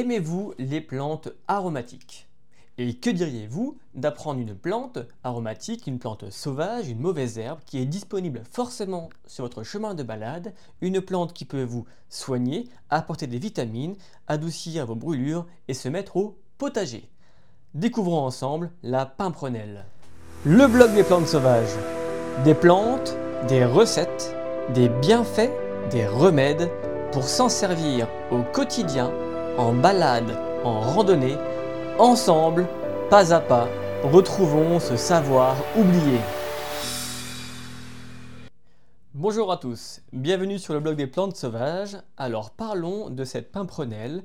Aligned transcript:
Aimez-vous 0.00 0.54
les 0.58 0.80
plantes 0.80 1.28
aromatiques? 1.46 2.26
Et 2.78 2.94
que 2.94 3.10
diriez-vous 3.10 3.76
d'apprendre 3.94 4.40
une 4.40 4.54
plante 4.54 4.98
aromatique, 5.24 5.86
une 5.86 5.98
plante 5.98 6.30
sauvage, 6.30 6.88
une 6.88 7.00
mauvaise 7.00 7.36
herbe 7.36 7.58
qui 7.66 7.76
est 7.76 7.84
disponible 7.84 8.42
forcément 8.50 9.10
sur 9.26 9.44
votre 9.44 9.62
chemin 9.62 9.92
de 9.92 10.02
balade, 10.02 10.54
une 10.80 11.02
plante 11.02 11.34
qui 11.34 11.44
peut 11.44 11.64
vous 11.64 11.84
soigner, 12.08 12.70
apporter 12.88 13.26
des 13.26 13.38
vitamines, 13.38 13.94
adoucir 14.26 14.86
vos 14.86 14.94
brûlures 14.94 15.44
et 15.68 15.74
se 15.74 15.90
mettre 15.90 16.16
au 16.16 16.38
potager? 16.56 17.10
Découvrons 17.74 18.24
ensemble 18.24 18.70
la 18.82 19.04
pimprenelle. 19.04 19.84
Le 20.46 20.66
blog 20.66 20.94
des 20.94 21.04
plantes 21.04 21.26
sauvages. 21.26 21.76
Des 22.44 22.54
plantes, 22.54 23.14
des 23.48 23.66
recettes, 23.66 24.34
des 24.72 24.88
bienfaits, 24.88 25.52
des 25.90 26.06
remèdes 26.06 26.70
pour 27.12 27.24
s'en 27.24 27.50
servir 27.50 28.08
au 28.30 28.42
quotidien 28.54 29.12
en 29.60 29.74
balade, 29.74 30.38
en 30.64 30.80
randonnée, 30.80 31.36
ensemble, 31.98 32.66
pas 33.10 33.34
à 33.34 33.40
pas, 33.40 33.68
retrouvons 34.02 34.80
ce 34.80 34.96
savoir 34.96 35.54
oublié. 35.76 36.18
Bonjour 39.12 39.52
à 39.52 39.58
tous, 39.58 40.00
bienvenue 40.14 40.58
sur 40.58 40.72
le 40.72 40.80
blog 40.80 40.96
des 40.96 41.06
plantes 41.06 41.36
sauvages. 41.36 41.98
Alors 42.16 42.52
parlons 42.52 43.10
de 43.10 43.22
cette 43.24 43.52
pimprenelle. 43.52 44.24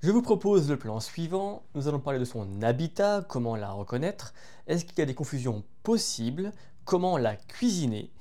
Je 0.00 0.12
vous 0.12 0.22
propose 0.22 0.70
le 0.70 0.76
plan 0.76 1.00
suivant. 1.00 1.64
Nous 1.74 1.88
allons 1.88 1.98
parler 1.98 2.20
de 2.20 2.24
son 2.24 2.46
habitat, 2.62 3.24
comment 3.28 3.56
la 3.56 3.72
reconnaître, 3.72 4.32
est-ce 4.68 4.84
qu'il 4.84 5.00
y 5.00 5.02
a 5.02 5.06
des 5.06 5.14
confusions 5.14 5.64
possibles, 5.82 6.52
comment 6.84 7.18
la 7.18 7.34
cuisiner, 7.34 8.12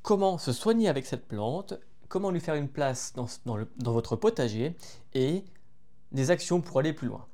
comment 0.00 0.38
se 0.38 0.54
soigner 0.54 0.88
avec 0.88 1.04
cette 1.04 1.28
plante, 1.28 1.74
comment 2.08 2.30
lui 2.30 2.40
faire 2.40 2.54
une 2.54 2.68
place 2.68 3.12
dans, 3.14 3.26
dans 3.44 3.92
votre 3.92 4.16
potager? 4.16 4.74
Et 5.12 5.44
des 6.12 6.30
actions 6.30 6.60
pour 6.60 6.78
aller 6.78 6.92
plus 6.92 7.08
loin. 7.08 7.26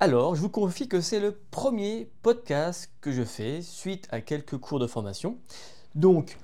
Alors, 0.00 0.36
je 0.36 0.40
vous 0.40 0.48
confie 0.48 0.88
que 0.88 1.00
c'est 1.00 1.18
le 1.18 1.32
premier 1.50 2.10
podcast 2.22 2.92
que 3.00 3.10
je 3.10 3.24
fais 3.24 3.62
suite 3.62 4.06
à 4.10 4.20
quelques 4.20 4.56
cours 4.56 4.78
de 4.78 4.86
formation. 4.86 5.38
Donc, 5.94 6.38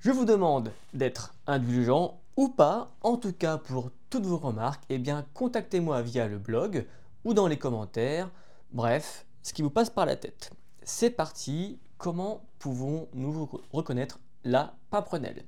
je 0.00 0.10
vous 0.10 0.26
demande 0.26 0.72
d'être 0.92 1.34
indulgent 1.46 2.20
ou 2.36 2.48
pas. 2.48 2.94
En 3.00 3.16
tout 3.16 3.32
cas, 3.32 3.56
pour 3.56 3.90
toutes 4.10 4.26
vos 4.26 4.36
remarques, 4.36 4.84
eh 4.90 4.98
bien, 4.98 5.24
contactez-moi 5.34 6.02
via 6.02 6.28
le 6.28 6.38
blog 6.38 6.86
ou 7.24 7.32
dans 7.32 7.48
les 7.48 7.56
commentaires. 7.56 8.30
Bref, 8.72 9.24
ce 9.42 9.52
qui 9.52 9.62
vous 9.62 9.70
passe 9.70 9.90
par 9.90 10.04
la 10.04 10.16
tête. 10.16 10.50
C'est 10.82 11.10
parti. 11.10 11.78
Comment 11.96 12.44
pouvons-nous 12.58 13.48
reconnaître 13.72 14.20
la 14.44 14.76
pimprenelle. 14.90 15.44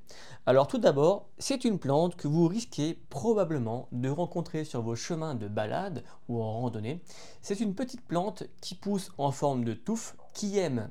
Alors 0.47 0.67
tout 0.67 0.79
d'abord, 0.79 1.29
c'est 1.39 1.65
une 1.65 1.79
plante 1.79 2.17
que 2.17 2.29
vous 2.29 2.47
risquez 2.49 2.95
probablement 3.09 3.89
de 3.93 4.09
rencontrer 4.09 4.65
sur 4.65 4.83
vos 4.83 4.97
chemins 4.97 5.35
de 5.35 5.49
balade 5.49 6.05
ou 6.29 6.43
en 6.43 6.61
randonnée. 6.61 7.03
C'est 7.41 7.61
une 7.61 7.75
petite 7.75 8.03
plante 8.07 8.45
qui 8.61 8.75
pousse 8.75 9.13
en 9.19 9.31
forme 9.31 9.65
de 9.65 9.75
touffe, 9.75 10.17
qui 10.35 10.59
aime 10.59 10.91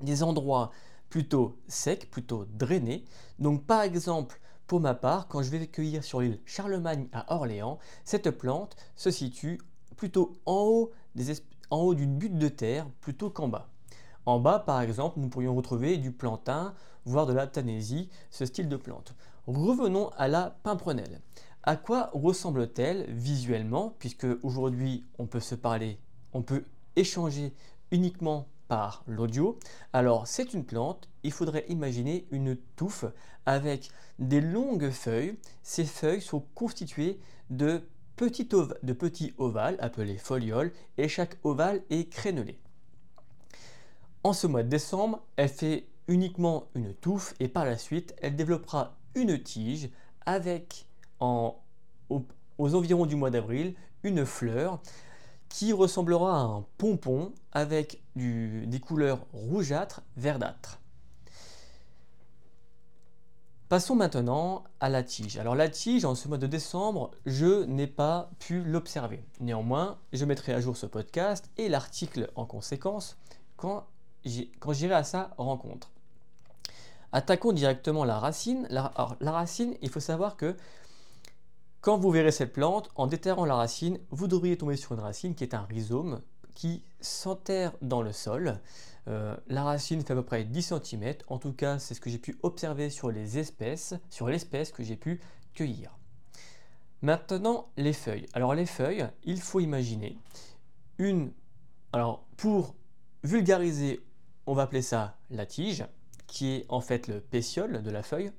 des 0.00 0.22
endroits 0.22 0.70
plutôt 1.10 1.58
secs, 1.68 2.10
plutôt 2.10 2.44
drainés. 2.46 3.04
Donc 3.38 3.64
par 3.64 3.82
exemple, 3.82 4.40
pour 4.66 4.80
ma 4.80 4.94
part, 4.94 5.28
quand 5.28 5.42
je 5.42 5.50
vais 5.50 5.66
cueillir 5.66 6.04
sur 6.04 6.20
l'île 6.20 6.40
Charlemagne 6.44 7.08
à 7.12 7.34
Orléans, 7.34 7.78
cette 8.04 8.30
plante 8.30 8.76
se 8.96 9.10
situe 9.10 9.60
plutôt 9.96 10.38
en 10.46 10.60
haut, 10.62 10.92
en 11.70 11.78
haut 11.78 11.94
d'une 11.94 12.16
butte 12.16 12.38
de 12.38 12.48
terre 12.48 12.86
plutôt 13.00 13.30
qu'en 13.30 13.48
bas. 13.48 13.68
En 14.26 14.40
bas, 14.40 14.58
par 14.58 14.82
exemple, 14.82 15.20
nous 15.20 15.30
pourrions 15.30 15.56
retrouver 15.56 15.96
du 15.96 16.12
plantain, 16.12 16.74
voire 17.08 17.26
de 17.26 17.32
la 17.32 17.46
tanésie, 17.46 18.08
ce 18.30 18.44
style 18.44 18.68
de 18.68 18.76
plante. 18.76 19.14
Revenons 19.46 20.10
à 20.16 20.28
la 20.28 20.58
pimprenelle. 20.62 21.20
À 21.62 21.76
quoi 21.76 22.10
ressemble-t-elle 22.12 23.06
visuellement 23.08 23.94
Puisque 23.98 24.26
aujourd'hui, 24.42 25.04
on 25.18 25.26
peut 25.26 25.40
se 25.40 25.54
parler, 25.54 25.98
on 26.32 26.42
peut 26.42 26.64
échanger 26.96 27.54
uniquement 27.90 28.46
par 28.68 29.02
l'audio? 29.06 29.58
Alors, 29.92 30.26
c'est 30.26 30.52
une 30.52 30.64
plante, 30.64 31.08
il 31.22 31.32
faudrait 31.32 31.64
imaginer 31.68 32.26
une 32.30 32.56
touffe 32.76 33.06
avec 33.46 33.90
des 34.18 34.40
longues 34.40 34.90
feuilles. 34.90 35.38
Ces 35.62 35.84
feuilles 35.84 36.20
sont 36.20 36.44
constituées 36.54 37.18
de 37.50 37.82
petits, 38.16 38.44
de 38.46 38.92
petits 38.92 39.32
ovales 39.38 39.78
appelés 39.80 40.18
folioles 40.18 40.72
et 40.98 41.08
chaque 41.08 41.38
ovale 41.44 41.82
est 41.88 42.10
crénelé. 42.10 42.58
En 44.24 44.32
ce 44.32 44.46
mois 44.46 44.62
de 44.62 44.68
décembre, 44.68 45.22
elle 45.36 45.48
fait 45.48 45.86
uniquement 46.08 46.64
une 46.74 46.94
touffe 46.94 47.34
et 47.38 47.48
par 47.48 47.64
la 47.64 47.78
suite, 47.78 48.14
elle 48.20 48.34
développera 48.34 48.96
une 49.14 49.40
tige 49.40 49.90
avec 50.26 50.86
aux, 51.20 51.54
environs 52.58 53.06
du 53.06 53.16
mois 53.16 53.30
d'avril 53.30 53.74
une 54.02 54.24
fleur 54.24 54.80
qui 55.48 55.72
ressemblera 55.72 56.40
à 56.40 56.44
un 56.44 56.64
pompon 56.76 57.32
avec 57.52 58.02
des 58.16 58.80
couleurs 58.80 59.26
rougeâtres, 59.32 60.02
verdâtres. 60.16 60.80
Passons 63.68 63.96
maintenant 63.96 64.64
à 64.80 64.88
la 64.88 65.02
tige. 65.02 65.36
Alors 65.36 65.54
la 65.54 65.68
tige, 65.68 66.06
en 66.06 66.14
ce 66.14 66.26
mois 66.26 66.38
de 66.38 66.46
décembre, 66.46 67.10
je 67.26 67.64
n'ai 67.64 67.86
pas 67.86 68.30
pu 68.38 68.62
l'observer. 68.62 69.22
Néanmoins, 69.40 69.98
je 70.14 70.24
mettrai 70.24 70.54
à 70.54 70.60
jour 70.60 70.76
ce 70.76 70.86
podcast 70.86 71.50
et 71.58 71.68
l'article 71.68 72.30
en 72.34 72.46
conséquence 72.46 73.18
quand 73.58 73.86
j'irai 74.24 74.94
à 74.94 75.04
sa 75.04 75.34
rencontre. 75.36 75.90
Attaquons 77.12 77.52
directement 77.52 78.04
la 78.04 78.18
racine. 78.18 78.66
La, 78.70 78.92
la 79.20 79.32
racine, 79.32 79.74
il 79.80 79.88
faut 79.88 80.00
savoir 80.00 80.36
que 80.36 80.56
quand 81.80 81.96
vous 81.96 82.10
verrez 82.10 82.32
cette 82.32 82.52
plante, 82.52 82.90
en 82.96 83.06
déterrant 83.06 83.44
la 83.44 83.54
racine, 83.54 83.98
vous 84.10 84.26
devriez 84.26 84.58
tomber 84.58 84.76
sur 84.76 84.92
une 84.92 85.00
racine 85.00 85.34
qui 85.34 85.44
est 85.44 85.54
un 85.54 85.62
rhizome 85.62 86.20
qui 86.54 86.82
s'enterre 87.00 87.72
dans 87.82 88.02
le 88.02 88.12
sol. 88.12 88.60
Euh, 89.06 89.36
la 89.46 89.62
racine 89.62 90.02
fait 90.02 90.12
à 90.12 90.16
peu 90.16 90.24
près 90.24 90.44
10 90.44 90.74
cm, 90.84 91.14
en 91.28 91.38
tout 91.38 91.52
cas 91.52 91.78
c'est 91.78 91.94
ce 91.94 92.00
que 92.00 92.10
j'ai 92.10 92.18
pu 92.18 92.36
observer 92.42 92.90
sur 92.90 93.10
les 93.10 93.38
espèces, 93.38 93.94
sur 94.10 94.28
l'espèce 94.28 94.72
que 94.72 94.82
j'ai 94.82 94.96
pu 94.96 95.20
cueillir. 95.54 95.96
Maintenant 97.00 97.68
les 97.76 97.92
feuilles. 97.92 98.26
Alors 98.32 98.54
les 98.54 98.66
feuilles, 98.66 99.06
il 99.22 99.40
faut 99.40 99.60
imaginer 99.60 100.18
une... 100.98 101.32
Alors 101.92 102.24
pour 102.36 102.74
vulgariser 103.22 104.04
on 104.46 104.54
va 104.54 104.62
appeler 104.62 104.82
ça 104.82 105.16
la 105.30 105.46
tige, 105.46 105.86
qui 106.28 106.50
est 106.50 106.66
en 106.68 106.80
fait 106.80 107.08
le 107.08 107.20
pétiole 107.20 107.82
de 107.82 107.90
la 107.90 108.04
feuille. 108.04 108.30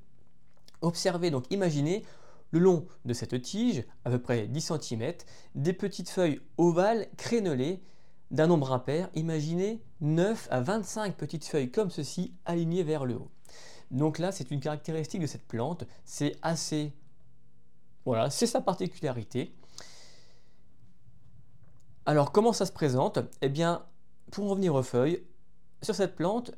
Observez 0.81 1.29
donc, 1.31 1.45
imaginez 1.49 2.05
le 2.51 2.59
long 2.59 2.87
de 3.03 3.13
cette 3.13 3.41
tige, 3.41 3.83
à 4.05 4.09
peu 4.09 4.19
près 4.19 4.47
10 4.47 4.71
cm, 4.81 5.13
des 5.55 5.73
petites 5.73 6.09
feuilles 6.09 6.39
ovales 6.57 7.09
crénelées 7.17 7.83
d'un 8.31 8.47
nombre 8.47 8.71
impair. 8.71 9.09
Imaginez 9.13 9.83
9 10.01 10.47
à 10.51 10.61
25 10.61 11.17
petites 11.17 11.45
feuilles 11.45 11.71
comme 11.71 11.89
ceci 11.89 12.33
alignées 12.45 12.83
vers 12.83 13.05
le 13.05 13.15
haut. 13.15 13.29
Donc 13.91 14.19
là, 14.19 14.31
c'est 14.31 14.51
une 14.51 14.59
caractéristique 14.59 15.21
de 15.21 15.27
cette 15.27 15.47
plante. 15.47 15.83
C'est 16.05 16.37
assez... 16.41 16.93
Voilà, 18.05 18.29
c'est 18.29 18.47
sa 18.47 18.61
particularité. 18.61 19.53
Alors, 22.05 22.31
comment 22.31 22.53
ça 22.53 22.65
se 22.65 22.71
présente? 22.71 23.19
Eh 23.41 23.49
bien, 23.49 23.85
pour 24.31 24.49
revenir 24.49 24.73
aux 24.73 24.83
feuilles, 24.83 25.23
sur 25.81 25.95
cette 25.95 26.15
plante, 26.15 26.51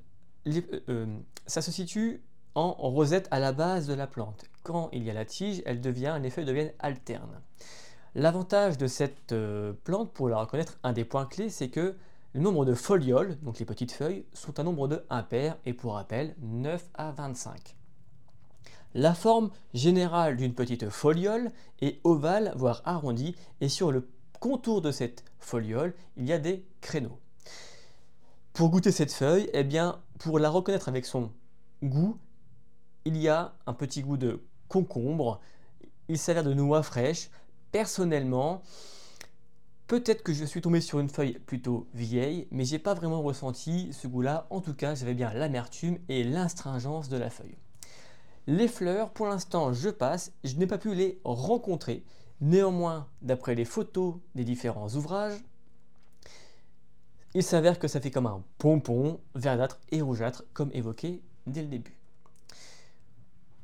euh, 0.47 0.61
euh, 0.89 1.17
ça 1.45 1.61
se 1.61 1.71
situe 1.71 2.21
en 2.55 2.71
rosette 2.71 3.27
à 3.31 3.39
la 3.39 3.53
base 3.53 3.87
de 3.87 3.93
la 3.93 4.07
plante. 4.07 4.45
Quand 4.63 4.89
il 4.91 5.03
y 5.03 5.09
a 5.09 5.13
la 5.13 5.25
tige, 5.25 5.61
elle 5.65 5.79
devient, 5.79 6.19
les 6.21 6.29
feuilles 6.29 6.45
deviennent 6.45 6.73
alternes. 6.79 7.41
L'avantage 8.13 8.77
de 8.77 8.87
cette 8.87 9.31
euh, 9.31 9.73
plante, 9.85 10.11
pour 10.11 10.27
la 10.27 10.37
reconnaître, 10.37 10.77
un 10.83 10.91
des 10.91 11.05
points 11.05 11.25
clés, 11.25 11.49
c'est 11.49 11.69
que 11.69 11.95
le 12.33 12.41
nombre 12.41 12.65
de 12.65 12.73
folioles, 12.73 13.37
donc 13.41 13.59
les 13.59 13.65
petites 13.65 13.93
feuilles, 13.93 14.25
sont 14.33 14.59
un 14.59 14.63
nombre 14.63 14.87
de 14.87 15.03
impair 15.09 15.57
et 15.65 15.73
pour 15.73 15.93
rappel, 15.93 16.35
9 16.41 16.89
à 16.93 17.11
25. 17.11 17.77
La 18.93 19.13
forme 19.13 19.49
générale 19.73 20.35
d'une 20.35 20.53
petite 20.53 20.89
foliole 20.89 21.51
est 21.79 22.01
ovale, 22.03 22.51
voire 22.57 22.81
arrondie, 22.83 23.35
et 23.61 23.69
sur 23.69 23.91
le 23.93 24.09
contour 24.41 24.81
de 24.81 24.91
cette 24.91 25.23
foliole, 25.39 25.93
il 26.17 26.25
y 26.25 26.33
a 26.33 26.39
des 26.39 26.65
créneaux. 26.81 27.17
Pour 28.53 28.69
goûter 28.69 28.91
cette 28.91 29.13
feuille, 29.13 29.49
eh 29.53 29.63
bien, 29.63 30.01
pour 30.19 30.37
la 30.37 30.49
reconnaître 30.49 30.89
avec 30.89 31.05
son 31.05 31.31
goût, 31.81 32.17
il 33.05 33.17
y 33.17 33.29
a 33.29 33.53
un 33.65 33.73
petit 33.73 34.01
goût 34.01 34.17
de 34.17 34.43
concombre. 34.67 35.39
Il 36.09 36.17
s'avère 36.17 36.43
de 36.43 36.53
noix 36.53 36.83
fraîches. 36.83 37.29
Personnellement, 37.71 38.61
peut-être 39.87 40.21
que 40.21 40.33
je 40.33 40.43
suis 40.43 40.61
tombé 40.61 40.81
sur 40.81 40.99
une 40.99 41.07
feuille 41.07 41.39
plutôt 41.39 41.87
vieille, 41.93 42.47
mais 42.51 42.65
j'ai 42.65 42.77
pas 42.77 42.93
vraiment 42.93 43.21
ressenti 43.21 43.93
ce 43.93 44.07
goût-là. 44.07 44.47
En 44.49 44.59
tout 44.59 44.73
cas, 44.73 44.95
j'avais 44.95 45.13
bien 45.13 45.33
l'amertume 45.33 45.97
et 46.09 46.25
l'astringence 46.25 47.07
de 47.07 47.17
la 47.17 47.29
feuille. 47.29 47.57
Les 48.47 48.67
fleurs, 48.67 49.11
pour 49.11 49.27
l'instant, 49.27 49.71
je 49.71 49.89
passe. 49.89 50.33
Je 50.43 50.55
n'ai 50.57 50.67
pas 50.67 50.77
pu 50.77 50.93
les 50.93 51.21
rencontrer. 51.23 52.03
Néanmoins, 52.41 53.07
d'après 53.21 53.55
les 53.55 53.65
photos 53.65 54.15
des 54.35 54.43
différents 54.43 54.89
ouvrages, 54.89 55.41
il 57.33 57.43
s'avère 57.43 57.79
que 57.79 57.87
ça 57.87 58.01
fait 58.01 58.11
comme 58.11 58.27
un 58.27 58.43
pompon 58.57 59.19
verdâtre 59.35 59.79
et 59.91 60.01
rougeâtre, 60.01 60.43
comme 60.53 60.71
évoqué 60.73 61.21
dès 61.47 61.61
le 61.61 61.67
début. 61.67 61.97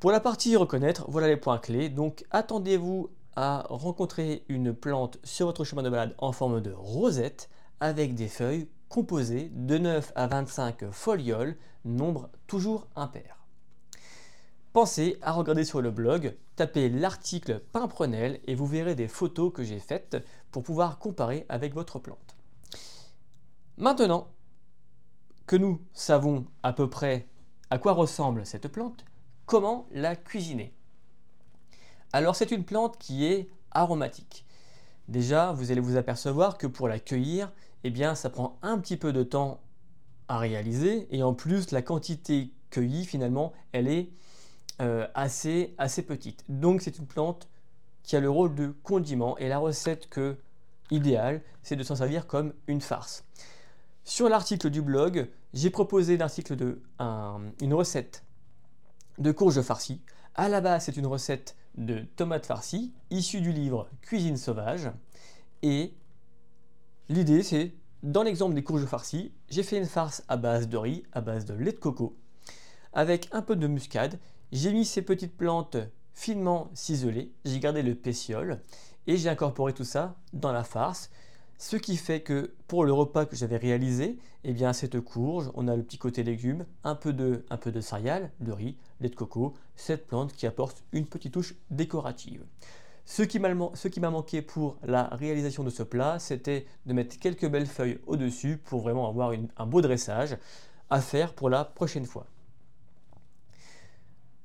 Pour 0.00 0.12
la 0.12 0.20
partie 0.20 0.56
reconnaître, 0.56 1.04
voilà 1.08 1.26
les 1.26 1.36
points 1.36 1.58
clés. 1.58 1.88
Donc 1.88 2.24
attendez-vous 2.30 3.10
à 3.36 3.66
rencontrer 3.68 4.44
une 4.48 4.72
plante 4.72 5.18
sur 5.22 5.46
votre 5.46 5.64
chemin 5.64 5.82
de 5.82 5.90
balade 5.90 6.14
en 6.18 6.32
forme 6.32 6.60
de 6.60 6.72
rosette 6.72 7.50
avec 7.80 8.14
des 8.14 8.28
feuilles 8.28 8.68
composées 8.88 9.50
de 9.54 9.76
9 9.78 10.12
à 10.14 10.26
25 10.26 10.90
folioles, 10.90 11.56
nombre 11.84 12.30
toujours 12.46 12.86
impair. 12.96 13.44
Pensez 14.72 15.18
à 15.20 15.32
regarder 15.32 15.64
sur 15.64 15.82
le 15.82 15.90
blog, 15.90 16.36
tapez 16.56 16.88
l'article 16.88 17.60
Pimprenelle 17.72 18.40
et 18.46 18.54
vous 18.54 18.66
verrez 18.66 18.94
des 18.94 19.08
photos 19.08 19.52
que 19.52 19.64
j'ai 19.64 19.80
faites 19.80 20.16
pour 20.50 20.62
pouvoir 20.62 20.98
comparer 20.98 21.44
avec 21.48 21.74
votre 21.74 21.98
plante. 21.98 22.37
Maintenant 23.78 24.26
que 25.46 25.54
nous 25.54 25.80
savons 25.92 26.46
à 26.64 26.72
peu 26.72 26.90
près 26.90 27.28
à 27.70 27.78
quoi 27.78 27.92
ressemble 27.92 28.44
cette 28.44 28.66
plante, 28.66 29.04
comment 29.46 29.86
la 29.92 30.16
cuisiner? 30.16 30.74
Alors 32.12 32.34
c'est 32.34 32.50
une 32.50 32.64
plante 32.64 32.98
qui 32.98 33.24
est 33.24 33.48
aromatique. 33.70 34.44
Déjà, 35.06 35.52
vous 35.52 35.70
allez 35.70 35.80
vous 35.80 35.96
apercevoir 35.96 36.58
que 36.58 36.66
pour 36.66 36.88
la 36.88 36.98
cueillir, 36.98 37.52
eh 37.84 37.90
bien, 37.90 38.16
ça 38.16 38.30
prend 38.30 38.58
un 38.62 38.78
petit 38.78 38.96
peu 38.96 39.12
de 39.12 39.22
temps 39.22 39.60
à 40.26 40.38
réaliser 40.38 41.06
et 41.16 41.22
en 41.22 41.32
plus 41.32 41.70
la 41.70 41.80
quantité 41.80 42.50
cueillie 42.70 43.06
finalement, 43.06 43.52
elle 43.70 43.86
est 43.86 44.08
euh, 44.82 45.06
assez, 45.14 45.76
assez 45.78 46.02
petite. 46.02 46.44
Donc 46.48 46.82
c'est 46.82 46.98
une 46.98 47.06
plante 47.06 47.48
qui 48.02 48.16
a 48.16 48.20
le 48.20 48.28
rôle 48.28 48.56
de 48.56 48.74
condiment 48.82 49.38
et 49.38 49.48
la 49.48 49.58
recette 49.58 50.08
que 50.08 50.36
idéale, 50.90 51.42
c'est 51.62 51.76
de 51.76 51.84
s'en 51.84 51.94
servir 51.94 52.26
comme 52.26 52.52
une 52.66 52.80
farce. 52.80 53.24
Sur 54.08 54.30
l'article 54.30 54.70
du 54.70 54.80
blog, 54.80 55.28
j'ai 55.52 55.68
proposé 55.68 56.16
l'article 56.16 56.56
de 56.56 56.80
une 57.60 57.74
recette 57.74 58.24
de 59.18 59.32
courge 59.32 59.60
farcie. 59.60 60.00
À 60.34 60.48
la 60.48 60.62
base, 60.62 60.84
c'est 60.84 60.96
une 60.96 61.06
recette 61.06 61.56
de 61.76 62.06
tomates 62.16 62.46
farcies 62.46 62.94
issue 63.10 63.42
du 63.42 63.52
livre 63.52 63.86
Cuisine 64.00 64.38
sauvage. 64.38 64.90
Et 65.60 65.92
l'idée, 67.10 67.42
c'est, 67.42 67.74
dans 68.02 68.22
l'exemple 68.22 68.54
des 68.54 68.64
courges 68.64 68.86
farcies, 68.86 69.30
j'ai 69.50 69.62
fait 69.62 69.76
une 69.76 69.84
farce 69.84 70.24
à 70.26 70.38
base 70.38 70.70
de 70.70 70.78
riz, 70.78 71.02
à 71.12 71.20
base 71.20 71.44
de 71.44 71.52
lait 71.52 71.72
de 71.72 71.78
coco, 71.78 72.16
avec 72.94 73.28
un 73.32 73.42
peu 73.42 73.56
de 73.56 73.66
muscade. 73.66 74.18
J'ai 74.52 74.72
mis 74.72 74.86
ces 74.86 75.02
petites 75.02 75.36
plantes 75.36 75.76
finement 76.14 76.70
ciselées, 76.72 77.30
j'ai 77.44 77.60
gardé 77.60 77.82
le 77.82 77.94
pétiole 77.94 78.62
et 79.06 79.18
j'ai 79.18 79.28
incorporé 79.28 79.74
tout 79.74 79.84
ça 79.84 80.16
dans 80.32 80.52
la 80.52 80.64
farce. 80.64 81.10
Ce 81.60 81.74
qui 81.74 81.96
fait 81.96 82.20
que 82.20 82.54
pour 82.68 82.84
le 82.84 82.92
repas 82.92 83.26
que 83.26 83.34
j'avais 83.34 83.56
réalisé, 83.56 84.16
eh 84.44 84.72
cette 84.72 85.00
courge, 85.00 85.50
on 85.54 85.66
a 85.66 85.74
le 85.74 85.82
petit 85.82 85.98
côté 85.98 86.22
légumes, 86.22 86.64
un 86.84 86.94
peu 86.94 87.12
de, 87.12 87.44
un 87.50 87.56
de 87.56 87.80
céréales, 87.80 88.30
de 88.38 88.52
riz, 88.52 88.76
lait 89.00 89.08
de 89.08 89.16
coco, 89.16 89.54
cette 89.74 90.06
plante 90.06 90.32
qui 90.32 90.46
apporte 90.46 90.84
une 90.92 91.04
petite 91.04 91.34
touche 91.34 91.56
décorative. 91.70 92.44
Ce 93.04 93.22
qui 93.22 93.40
m'a 93.40 94.10
manqué 94.10 94.40
pour 94.40 94.76
la 94.84 95.04
réalisation 95.08 95.64
de 95.64 95.70
ce 95.70 95.82
plat, 95.82 96.20
c'était 96.20 96.64
de 96.86 96.92
mettre 96.92 97.18
quelques 97.18 97.48
belles 97.48 97.66
feuilles 97.66 97.98
au-dessus 98.06 98.58
pour 98.58 98.82
vraiment 98.82 99.08
avoir 99.08 99.32
un 99.56 99.66
beau 99.66 99.80
dressage 99.80 100.36
à 100.90 101.00
faire 101.00 101.34
pour 101.34 101.50
la 101.50 101.64
prochaine 101.64 102.06
fois. 102.06 102.26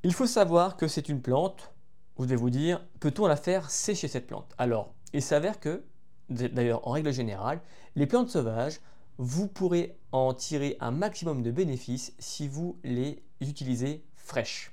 Il 0.02 0.14
faut 0.14 0.28
savoir 0.28 0.78
que 0.78 0.88
c'est 0.88 1.10
une 1.10 1.22
plante, 1.22 1.74
vous 2.18 2.26
devez 2.26 2.38
vous 2.38 2.50
dire, 2.50 2.84
peut-on 3.00 3.28
la 3.28 3.36
faire 3.36 3.70
sécher 3.70 4.08
cette 4.08 4.26
plante? 4.26 4.56
Alors, 4.58 4.94
il 5.14 5.22
s'avère 5.22 5.60
que 5.60 5.84
d'ailleurs 6.30 6.88
en 6.88 6.92
règle 6.92 7.12
générale, 7.12 7.62
les 7.96 8.08
plantes 8.08 8.30
sauvages, 8.30 8.80
vous 9.18 9.48
pourrez 9.48 9.96
en 10.12 10.34
tirer 10.34 10.78
un 10.80 10.92
maximum 10.92 11.44
de 11.44 11.52
bénéfices 11.52 12.14
si 12.20 12.48
vous 12.48 12.78
les 12.84 13.22
utilisez 13.42 14.04
fraîches. 14.16 14.72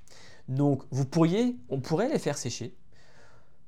Donc 0.49 0.83
vous 0.91 1.05
pourriez, 1.05 1.57
on 1.69 1.81
pourrait 1.81 2.09
les 2.09 2.19
faire 2.19 2.39
sécher, 2.39 2.75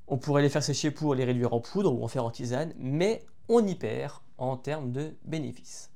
on 0.07 0.17
pourrait 0.17 0.41
les 0.41 0.49
faire 0.49 0.63
sécher 0.63 0.91
pour 0.91 1.15
les 1.15 1.23
réduire 1.23 1.53
en 1.53 1.59
poudre 1.59 1.93
ou 1.93 2.03
en 2.03 2.07
faire 2.07 2.25
en 2.25 2.31
tisane, 2.31 2.73
mais 2.77 3.25
on 3.47 3.65
y 3.65 3.75
perd 3.75 4.15
en 4.37 4.57
termes 4.57 4.91
de 4.91 5.15
bénéfices. 5.23 5.89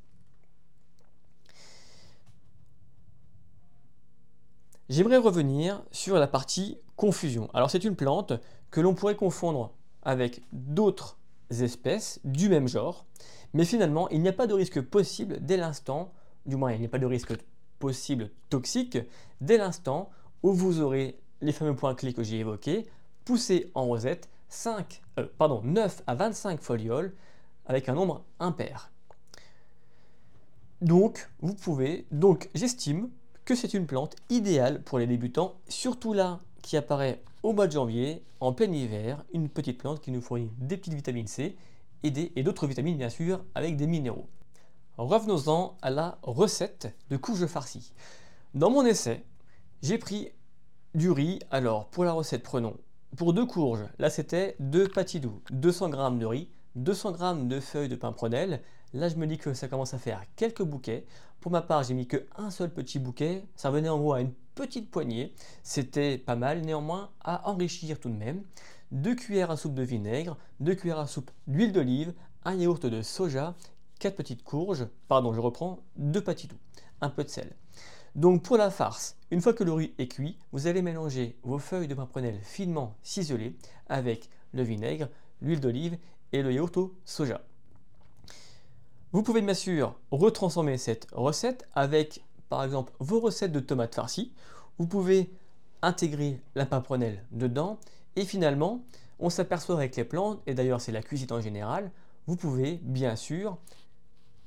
J'aimerais 4.90 5.18
revenir 5.18 5.84
sur 5.92 6.16
la 6.16 6.28
partie 6.28 6.78
confusion. 6.96 7.50
Alors 7.54 7.70
c'est 7.70 7.84
une 7.84 7.96
plante 7.98 8.34
que 8.72 8.80
l'on 8.80 8.94
pourrait 8.94 9.18
confondre 9.18 9.74
avec 10.04 10.42
d'autres 10.54 11.18
espèces 11.50 12.20
du 12.24 12.50
même 12.50 12.68
genre, 12.68 13.06
mais 13.54 13.66
finalement, 13.66 14.10
il 14.10 14.22
n'y 14.22 14.28
a 14.28 14.34
pas 14.34 14.48
de 14.48 14.54
risque 14.54 14.82
possible 14.82 15.40
dès 15.42 15.58
l'instant, 15.58 16.12
du 16.46 16.56
moins 16.56 16.72
il 16.74 16.80
n'y 16.80 16.86
a 16.86 16.90
pas 16.90 17.00
de 17.00 17.06
risque 17.06 17.34
possible 17.80 18.30
toxique, 18.50 18.98
dès 19.42 19.58
l'instant 19.58 20.10
où 20.44 20.52
vous 20.52 20.82
aurez 20.82 21.20
les 21.42 21.52
fameux 21.52 21.76
points 21.76 21.96
clés 21.96 22.14
que 22.14 22.24
j'ai 22.24 22.40
évoqués, 22.40 22.88
poussés 23.26 23.72
en 23.76 23.86
rosette, 23.86 24.30
5, 24.50 25.02
euh, 25.20 25.28
pardon, 25.38 25.62
9 25.64 26.04
à 26.08 26.16
25 26.16 26.62
folioles 26.62 27.14
avec 27.66 27.90
un 27.90 27.94
nombre 27.94 28.24
impair. 28.40 28.92
Donc, 30.82 31.30
vous 31.42 31.54
pouvez, 31.54 32.06
donc 32.12 32.50
j'estime 32.54 33.10
que 33.46 33.56
c'est 33.56 33.74
une 33.74 33.88
plante 33.88 34.16
idéale 34.30 34.82
pour 34.84 35.00
les 35.00 35.08
débutants, 35.08 35.56
surtout 35.68 36.14
là 36.14 36.40
apparaît 36.76 37.24
au 37.44 37.54
mois 37.54 37.68
de 37.68 37.72
janvier, 37.72 38.26
en 38.40 38.52
plein 38.52 38.72
hiver, 38.72 39.24
une 39.34 39.48
petite 39.48 39.78
plante 39.78 40.02
qui 40.02 40.12
nous 40.12 40.22
fournit 40.22 40.52
des 40.58 40.76
petites 40.76 40.96
vitamines 40.96 41.28
C 41.28 41.56
et 42.04 42.44
d'autres 42.44 42.68
vitamines 42.68 42.98
bien 42.98 43.10
sûr 43.10 43.46
avec 43.56 43.78
des 43.78 43.88
minéraux. 43.88 44.28
Revenons-en 44.98 45.78
à 45.82 45.90
la 45.90 46.18
recette 46.24 46.94
de 47.10 47.18
courge 47.18 47.46
farcie. 47.46 47.94
Dans 48.54 48.70
mon 48.70 48.86
essai, 48.86 49.24
j'ai 49.82 49.98
pris 49.98 50.30
du 50.96 51.12
riz. 51.12 51.40
Alors 51.52 51.88
pour 51.88 52.04
la 52.04 52.12
recette, 52.12 52.44
prenons 52.44 52.76
pour 53.16 53.34
deux 53.34 53.46
courges, 53.46 53.86
là 54.00 54.10
c'était 54.10 54.56
deux 54.60 54.88
patidous, 54.88 55.42
200 55.52 55.92
g 55.92 56.20
de 56.20 56.26
riz, 56.26 56.50
200 56.76 57.16
g 57.18 57.46
de 57.48 57.60
feuilles 57.60 57.90
de 57.90 57.96
pimprenelle. 57.96 58.62
Là, 58.94 59.10
je 59.10 59.16
me 59.16 59.28
dis 59.28 59.38
que 59.38 59.54
ça 59.54 59.68
commence 59.68 59.94
à 59.94 59.98
faire 59.98 60.24
quelques 60.38 60.64
bouquets. 60.64 61.06
Pour 61.42 61.52
ma 61.52 61.62
part, 61.62 61.84
j'ai 61.84 61.94
mis 61.94 62.08
qu'un 62.08 62.50
seul 62.50 62.70
petit 62.70 63.00
bouquet. 63.00 63.44
Ça 63.56 63.70
venait 63.70 63.90
en 63.90 63.98
gros 63.98 64.14
à 64.14 64.22
une 64.22 64.32
petite 64.58 64.92
poignée. 64.92 65.34
C'était 65.64 66.18
pas 66.18 66.36
mal, 66.36 66.62
néanmoins, 66.62 67.12
à 67.22 67.50
enrichir 67.50 68.00
tout 68.00 68.10
de 68.10 68.16
même. 68.16 68.44
2 68.92 69.16
cuillères 69.16 69.52
à 69.52 69.58
soupe 69.58 69.74
de 69.74 69.84
vinaigre, 69.84 70.38
2 70.60 70.76
cuillères 70.76 71.00
à 71.00 71.08
soupe 71.08 71.32
d'huile 71.46 71.72
d'olive, 71.72 72.14
un 72.44 72.56
yaourt 72.56 72.86
de 72.86 73.02
soja, 73.02 73.56
4 74.00 74.16
petites 74.16 74.44
courges, 74.44 74.88
pardon, 75.08 75.34
je 75.34 75.40
reprends, 75.40 75.80
2 75.98 76.22
patitous, 76.22 76.58
un 77.02 77.10
peu 77.10 77.24
de 77.24 77.30
sel. 77.30 77.56
Donc 78.16 78.44
pour 78.44 78.58
la 78.58 78.72
farce, 78.72 79.18
une 79.30 79.42
fois 79.42 79.54
que 79.54 79.64
le 79.64 79.74
riz 79.74 79.94
est 79.98 80.08
cuit, 80.08 80.38
vous 80.52 80.68
allez 80.68 80.82
mélanger 80.82 81.38
vos 81.44 81.60
feuilles 81.60 81.88
de 81.88 81.94
pimprenelle 81.94 82.40
finement 82.42 82.96
ciselées 83.04 83.56
avec 83.88 84.30
le 84.54 84.64
vinaigre, 84.64 85.10
l'huile 85.42 85.60
d'olive 85.60 85.98
et 86.32 86.42
le 86.42 86.52
yaourt 86.52 86.76
au 86.78 86.96
soja. 87.06 87.42
Vous 89.12 89.22
pouvez 89.22 89.42
bien 89.42 89.54
sûr 89.54 90.00
retransformer 90.12 90.78
cette 90.78 91.08
recette 91.12 91.68
avec 91.76 92.24
par 92.50 92.64
exemple 92.64 92.94
vos 93.00 93.20
recettes 93.20 93.52
de 93.52 93.60
tomates 93.60 93.96
farcies. 93.96 94.32
Vous 94.78 94.88
pouvez 94.88 95.32
intégrer 95.82 96.42
la 96.56 96.66
pimprenelle 96.66 97.24
dedans 97.32 97.80
et 98.16 98.26
finalement 98.26 98.82
on 99.20 99.30
s'aperçoit 99.30 99.76
avec 99.76 99.96
les 99.96 100.04
plantes, 100.04 100.40
et 100.46 100.54
d'ailleurs 100.54 100.82
c'est 100.82 100.92
la 100.92 101.02
cuisine 101.02 101.32
en 101.32 101.42
général, 101.42 101.92
vous 102.28 102.36
pouvez 102.36 102.80
bien 102.84 103.16
sûr 103.16 103.58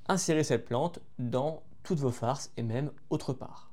insérer 0.06 0.44
cette 0.44 0.64
plante 0.64 1.00
dans 1.18 1.62
toutes 1.82 1.98
vos 1.98 2.10
farces 2.10 2.50
et 2.56 2.62
même 2.62 2.90
autre 3.10 3.32
part. 3.32 3.70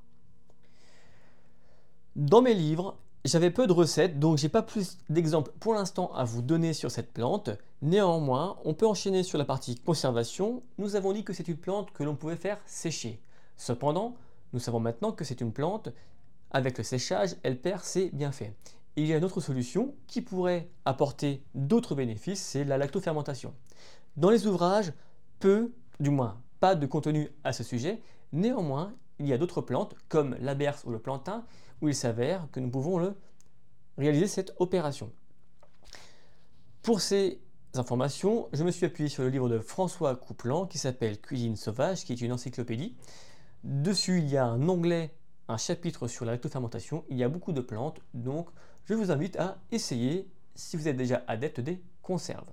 Dans 2.15 2.41
mes 2.41 2.53
livres, 2.53 2.97
j'avais 3.25 3.51
peu 3.51 3.67
de 3.67 3.73
recettes, 3.73 4.19
donc 4.19 4.37
j'ai 4.37 4.49
pas 4.49 4.61
plus 4.61 4.97
d'exemples 5.09 5.51
pour 5.59 5.73
l'instant 5.73 6.11
à 6.13 6.23
vous 6.23 6.41
donner 6.41 6.73
sur 6.73 6.89
cette 6.89 7.11
plante. 7.11 7.49
Néanmoins, 7.81 8.57
on 8.63 8.73
peut 8.73 8.87
enchaîner 8.87 9.21
sur 9.21 9.37
la 9.37 9.45
partie 9.45 9.75
conservation. 9.75 10.63
Nous 10.77 10.95
avons 10.95 11.13
dit 11.13 11.23
que 11.23 11.33
c'est 11.33 11.47
une 11.47 11.57
plante 11.57 11.91
que 11.91 12.03
l'on 12.03 12.15
pouvait 12.15 12.37
faire 12.37 12.59
sécher. 12.65 13.19
Cependant, 13.57 14.15
nous 14.53 14.59
savons 14.59 14.79
maintenant 14.79 15.11
que 15.11 15.23
c'est 15.23 15.41
une 15.41 15.51
plante, 15.51 15.89
avec 16.51 16.77
le 16.77 16.83
séchage, 16.83 17.35
elle 17.43 17.59
perd 17.59 17.83
ses 17.83 18.09
bienfaits. 18.11 18.53
il 18.95 19.05
y 19.05 19.13
a 19.13 19.17
une 19.17 19.25
autre 19.25 19.41
solution 19.41 19.93
qui 20.07 20.21
pourrait 20.21 20.69
apporter 20.85 21.43
d'autres 21.53 21.93
bénéfices, 21.93 22.41
c'est 22.41 22.63
la 22.63 22.77
lactofermentation. 22.77 23.53
Dans 24.15 24.29
les 24.29 24.47
ouvrages, 24.47 24.93
peu, 25.39 25.71
du 25.99 26.09
moins 26.09 26.41
pas 26.59 26.75
de 26.75 26.85
contenu 26.85 27.29
à 27.43 27.53
ce 27.53 27.63
sujet, 27.63 28.01
néanmoins, 28.31 28.93
il 29.19 29.27
y 29.27 29.33
a 29.33 29.37
d'autres 29.37 29.61
plantes 29.61 29.95
comme 30.09 30.35
la 30.39 30.55
berce 30.55 30.83
ou 30.85 30.91
le 30.91 30.99
plantain 30.99 31.45
où 31.81 31.89
il 31.89 31.95
s'avère 31.95 32.47
que 32.51 32.59
nous 32.59 32.69
pouvons 32.69 32.97
le 32.97 33.15
réaliser 33.97 34.27
cette 34.27 34.53
opération. 34.57 35.11
Pour 36.81 37.01
ces 37.01 37.39
informations, 37.75 38.47
je 38.53 38.63
me 38.63 38.71
suis 38.71 38.85
appuyé 38.85 39.09
sur 39.09 39.23
le 39.23 39.29
livre 39.29 39.49
de 39.49 39.59
François 39.59 40.15
Couplan 40.15 40.65
qui 40.65 40.77
s'appelle 40.77 41.19
Cuisine 41.19 41.55
sauvage, 41.55 42.05
qui 42.05 42.13
est 42.13 42.21
une 42.21 42.31
encyclopédie. 42.31 42.95
Dessus, 43.63 44.19
il 44.19 44.29
y 44.29 44.37
a 44.37 44.45
un 44.45 44.67
onglet, 44.69 45.13
un 45.47 45.57
chapitre 45.57 46.07
sur 46.07 46.25
la 46.25 46.33
lactofermentation. 46.33 47.03
Il 47.09 47.17
y 47.17 47.23
a 47.23 47.29
beaucoup 47.29 47.53
de 47.53 47.61
plantes, 47.61 47.99
donc 48.13 48.49
je 48.85 48.93
vous 48.93 49.11
invite 49.11 49.37
à 49.37 49.57
essayer 49.71 50.29
si 50.55 50.77
vous 50.77 50.87
êtes 50.87 50.97
déjà 50.97 51.23
adepte 51.27 51.59
des 51.59 51.81
conserves. 52.01 52.47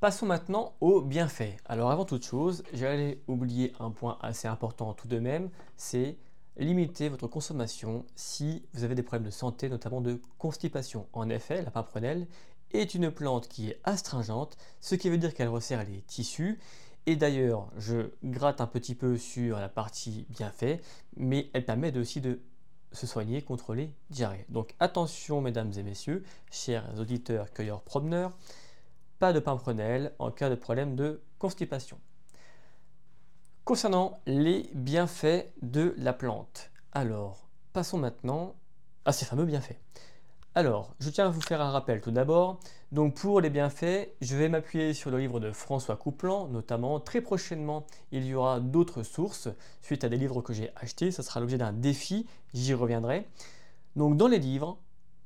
Passons 0.00 0.26
maintenant 0.26 0.74
aux 0.80 1.00
bienfaits. 1.00 1.56
Alors 1.64 1.90
avant 1.90 2.04
toute 2.04 2.24
chose, 2.24 2.62
j'allais 2.72 3.20
oublier 3.26 3.72
un 3.80 3.90
point 3.90 4.16
assez 4.20 4.46
important 4.46 4.94
tout 4.94 5.08
de 5.08 5.18
même, 5.18 5.50
c'est 5.76 6.16
limiter 6.56 7.08
votre 7.08 7.26
consommation 7.26 8.04
si 8.14 8.64
vous 8.74 8.84
avez 8.84 8.94
des 8.94 9.02
problèmes 9.02 9.26
de 9.26 9.32
santé, 9.32 9.68
notamment 9.68 10.00
de 10.00 10.20
constipation. 10.38 11.08
En 11.12 11.28
effet, 11.28 11.62
la 11.62 11.70
pimprenelle 11.70 12.28
est 12.72 12.94
une 12.94 13.10
plante 13.10 13.48
qui 13.48 13.70
est 13.70 13.80
astringente, 13.84 14.56
ce 14.80 14.94
qui 14.94 15.08
veut 15.08 15.18
dire 15.18 15.34
qu'elle 15.34 15.48
resserre 15.48 15.84
les 15.84 16.02
tissus. 16.02 16.58
Et 17.08 17.16
d'ailleurs, 17.16 17.70
je 17.78 18.10
gratte 18.22 18.60
un 18.60 18.66
petit 18.66 18.94
peu 18.94 19.16
sur 19.16 19.58
la 19.58 19.70
partie 19.70 20.26
bienfait, 20.28 20.82
mais 21.16 21.48
elle 21.54 21.64
permet 21.64 21.96
aussi 21.96 22.20
de 22.20 22.38
se 22.92 23.06
soigner 23.06 23.40
contre 23.40 23.72
les 23.72 23.90
diarrhées. 24.10 24.44
Donc 24.50 24.74
attention 24.78 25.40
mesdames 25.40 25.72
et 25.78 25.82
messieurs, 25.82 26.22
chers 26.50 26.84
auditeurs, 26.98 27.50
cueilleurs, 27.54 27.80
promeneurs, 27.80 28.32
pas 29.18 29.32
de 29.32 29.40
pimprenelle 29.40 30.12
en 30.18 30.30
cas 30.30 30.50
de 30.50 30.54
problème 30.54 30.96
de 30.96 31.22
constipation. 31.38 31.98
Concernant 33.64 34.20
les 34.26 34.68
bienfaits 34.74 35.46
de 35.62 35.94
la 35.96 36.12
plante, 36.12 36.70
alors 36.92 37.48
passons 37.72 37.96
maintenant 37.96 38.54
à 39.06 39.12
ces 39.12 39.24
fameux 39.24 39.46
bienfaits. 39.46 39.80
Alors, 40.54 40.94
je 41.00 41.08
tiens 41.08 41.28
à 41.28 41.30
vous 41.30 41.40
faire 41.40 41.62
un 41.62 41.70
rappel 41.70 42.02
tout 42.02 42.10
d'abord. 42.10 42.60
Donc 42.90 43.16
pour 43.16 43.42
les 43.42 43.50
bienfaits, 43.50 44.08
je 44.22 44.34
vais 44.34 44.48
m'appuyer 44.48 44.94
sur 44.94 45.10
le 45.10 45.18
livre 45.18 45.40
de 45.40 45.52
François 45.52 45.96
Couplan, 45.96 46.48
notamment. 46.48 47.00
Très 47.00 47.20
prochainement, 47.20 47.84
il 48.12 48.24
y 48.24 48.34
aura 48.34 48.60
d'autres 48.60 49.02
sources 49.02 49.48
suite 49.82 50.04
à 50.04 50.08
des 50.08 50.16
livres 50.16 50.40
que 50.40 50.54
j'ai 50.54 50.70
achetés. 50.74 51.10
Ça 51.10 51.22
sera 51.22 51.40
l'objet 51.40 51.58
d'un 51.58 51.74
défi, 51.74 52.26
j'y 52.54 52.72
reviendrai. 52.72 53.28
Donc 53.94 54.16
dans 54.16 54.26
les 54.26 54.38
livres, 54.38 54.78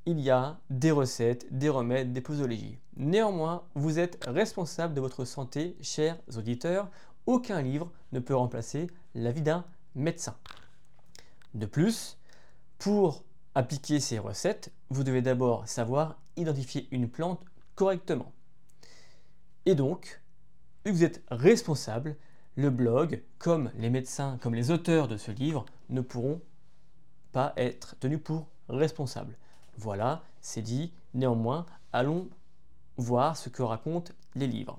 il 0.06 0.18
y 0.18 0.28
a 0.28 0.58
des 0.70 0.90
recettes, 0.90 1.46
des 1.56 1.68
remèdes, 1.68 2.12
des 2.12 2.20
posologies. 2.20 2.78
Néanmoins, 2.96 3.62
vous 3.76 4.00
êtes 4.00 4.18
responsable 4.26 4.94
de 4.94 5.00
votre 5.00 5.24
santé, 5.24 5.76
chers 5.82 6.18
auditeurs. 6.36 6.88
Aucun 7.26 7.62
livre 7.62 7.92
ne 8.10 8.18
peut 8.18 8.34
remplacer 8.34 8.88
l'avis 9.14 9.42
d'un 9.42 9.64
médecin. 9.94 10.34
De 11.54 11.66
plus, 11.66 12.18
pour 12.78 13.22
appliquer 13.54 14.00
ces 14.00 14.18
recettes, 14.18 14.72
vous 14.90 15.04
devez 15.04 15.22
d'abord 15.22 15.68
savoir 15.68 16.16
identifier 16.36 16.88
une 16.90 17.08
plante 17.08 17.44
correctement. 17.74 18.32
Et 19.66 19.74
donc, 19.74 20.20
vu 20.84 20.92
que 20.92 20.96
vous 20.96 21.04
êtes 21.04 21.22
responsable, 21.30 22.16
le 22.56 22.70
blog, 22.70 23.22
comme 23.38 23.70
les 23.76 23.90
médecins, 23.90 24.38
comme 24.42 24.54
les 24.54 24.70
auteurs 24.70 25.08
de 25.08 25.16
ce 25.16 25.30
livre, 25.30 25.64
ne 25.88 26.00
pourront 26.00 26.40
pas 27.32 27.52
être 27.56 27.96
tenus 27.98 28.20
pour 28.22 28.48
responsables. 28.68 29.36
Voilà, 29.76 30.22
c'est 30.40 30.62
dit. 30.62 30.92
Néanmoins, 31.14 31.66
allons 31.92 32.28
voir 32.96 33.36
ce 33.36 33.48
que 33.48 33.62
racontent 33.62 34.12
les 34.34 34.46
livres. 34.46 34.78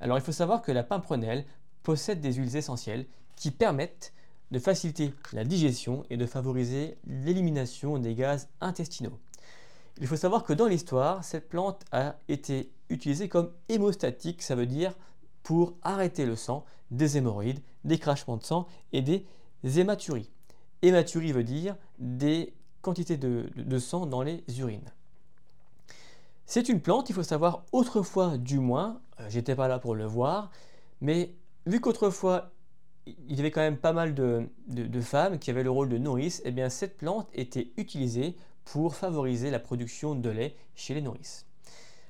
Alors, 0.00 0.16
il 0.16 0.22
faut 0.22 0.32
savoir 0.32 0.62
que 0.62 0.72
la 0.72 0.84
pimprenelle 0.84 1.44
possède 1.82 2.20
des 2.20 2.34
huiles 2.34 2.56
essentielles 2.56 3.06
qui 3.36 3.50
permettent 3.50 4.12
de 4.50 4.58
faciliter 4.58 5.12
la 5.32 5.44
digestion 5.44 6.04
et 6.10 6.16
de 6.16 6.26
favoriser 6.26 6.98
l'élimination 7.06 7.98
des 7.98 8.14
gaz 8.14 8.48
intestinaux. 8.60 9.18
Il 10.00 10.06
faut 10.06 10.16
savoir 10.16 10.44
que 10.44 10.52
dans 10.52 10.66
l'histoire, 10.66 11.24
cette 11.24 11.48
plante 11.48 11.84
a 11.92 12.16
été 12.28 12.70
utilisée 12.88 13.28
comme 13.28 13.50
hémostatique, 13.68 14.42
ça 14.42 14.54
veut 14.54 14.66
dire 14.66 14.94
pour 15.42 15.74
arrêter 15.82 16.26
le 16.26 16.36
sang, 16.36 16.64
des 16.90 17.16
hémorroïdes, 17.16 17.60
des 17.84 17.98
crachements 17.98 18.36
de 18.36 18.44
sang 18.44 18.66
et 18.92 19.02
des 19.02 19.26
hématuries. 19.64 20.30
Hématurie 20.82 21.32
veut 21.32 21.44
dire 21.44 21.76
des 21.98 22.54
quantités 22.82 23.16
de, 23.16 23.78
sang 23.78 24.06
dans 24.06 24.22
les 24.22 24.44
urines. 24.58 24.90
C'est 26.46 26.68
une 26.68 26.80
plante, 26.80 27.10
il 27.10 27.14
faut 27.14 27.22
savoir 27.22 27.64
autrefois 27.72 28.38
du 28.38 28.58
moins, 28.58 29.00
euh, 29.20 29.26
j'étais 29.28 29.54
pas 29.54 29.68
là 29.68 29.78
pour 29.78 29.94
le 29.94 30.06
voir, 30.06 30.50
mais 31.00 31.34
vu 31.66 31.80
qu'autrefois 31.80 32.52
il 33.06 33.36
y 33.36 33.40
avait 33.40 33.50
quand 33.50 33.60
même 33.60 33.78
pas 33.78 33.92
mal 33.92 34.14
de, 34.14 34.48
femmes 35.00 35.38
qui 35.38 35.50
avaient 35.50 35.62
le 35.62 35.70
rôle 35.70 35.88
de 35.88 35.98
nourrice, 35.98 36.40
et 36.40 36.48
eh 36.48 36.50
bien 36.50 36.68
cette 36.68 36.98
plante 36.98 37.28
était 37.32 37.70
utilisée 37.76 38.36
pour 38.72 38.94
favoriser 38.94 39.50
la 39.50 39.58
production 39.58 40.14
de 40.14 40.28
lait 40.28 40.56
chez 40.74 40.94
les 40.94 41.00
nourrices. 41.00 41.46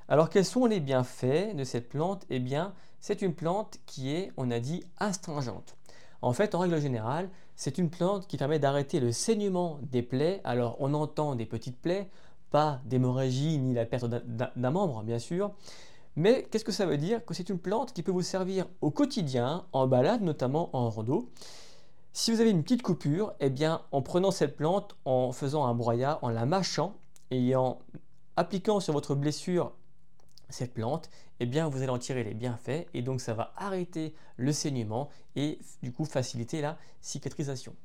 Alors 0.08 0.28
quels 0.28 0.44
sont 0.44 0.66
les 0.66 0.80
bienfaits 0.80 1.54
de 1.54 1.64
cette 1.64 1.88
plante? 1.88 2.24
Eh 2.30 2.40
bien 2.40 2.74
c'est 3.00 3.22
une 3.22 3.34
plante 3.34 3.78
qui 3.86 4.10
est, 4.10 4.32
on 4.36 4.50
a 4.50 4.58
dit, 4.58 4.82
astringente. 4.96 5.76
En 6.20 6.32
fait, 6.32 6.56
en 6.56 6.58
règle 6.58 6.80
générale, 6.80 7.30
c'est 7.54 7.78
une 7.78 7.90
plante 7.90 8.26
qui 8.26 8.36
permet 8.36 8.58
d'arrêter 8.58 8.98
le 8.98 9.12
saignement 9.12 9.78
des 9.82 10.02
plaies. 10.02 10.40
Alors 10.42 10.76
on 10.80 10.94
entend 10.94 11.36
des 11.36 11.46
petites 11.46 11.80
plaies, 11.80 12.10
pas 12.50 12.80
d'hémorragie 12.86 13.58
ni 13.58 13.72
la 13.72 13.86
perte 13.86 14.06
d'un 14.06 14.70
membre, 14.70 15.04
bien 15.04 15.20
sûr, 15.20 15.52
mais 16.16 16.42
qu'est-ce 16.50 16.64
que 16.64 16.72
ça 16.72 16.86
veut 16.86 16.96
dire? 16.96 17.24
Que 17.24 17.34
c'est 17.34 17.48
une 17.48 17.60
plante 17.60 17.92
qui 17.92 18.02
peut 18.02 18.10
vous 18.10 18.22
servir 18.22 18.66
au 18.80 18.90
quotidien, 18.90 19.64
en 19.72 19.86
balade, 19.86 20.22
notamment 20.22 20.70
en 20.72 20.90
rando. 20.90 21.30
Si 22.20 22.32
vous 22.32 22.40
avez 22.40 22.50
une 22.50 22.64
petite 22.64 22.82
coupure, 22.82 23.32
eh 23.38 23.48
bien, 23.48 23.82
en 23.92 24.02
prenant 24.02 24.32
cette 24.32 24.56
plante, 24.56 24.96
en 25.04 25.30
faisant 25.30 25.66
un 25.66 25.74
broyat, 25.76 26.18
en 26.22 26.30
la 26.30 26.46
mâchant 26.46 26.96
et 27.30 27.54
en 27.54 27.78
appliquant 28.34 28.80
sur 28.80 28.92
votre 28.92 29.14
blessure 29.14 29.72
cette 30.48 30.74
plante, 30.74 31.10
eh 31.38 31.46
bien, 31.46 31.68
vous 31.68 31.80
allez 31.80 31.92
en 31.92 31.98
tirer 31.98 32.24
les 32.24 32.34
bienfaits 32.34 32.88
et 32.92 33.02
donc 33.02 33.20
ça 33.20 33.34
va 33.34 33.52
arrêter 33.56 34.16
le 34.36 34.50
saignement 34.50 35.10
et 35.36 35.60
du 35.84 35.92
coup 35.92 36.04
faciliter 36.04 36.60
la 36.60 36.76
cicatrisation. 37.00 37.76